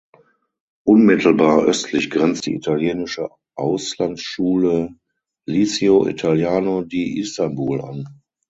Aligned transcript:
Unmittelbar 0.83 1.63
östlich 1.65 2.09
grenzt 2.09 2.47
die 2.47 2.55
italienische 2.55 3.29
Auslandsschule 3.53 4.95
"Liceo 5.45 6.07
Italiano 6.07 6.81
di 6.83 7.19
Istanbul" 7.19 7.81
an. 7.81 8.09